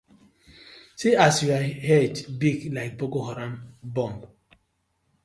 [0.99, 1.51] See as yu
[1.87, 3.53] head big like Boko Haram
[3.95, 4.19] bomb.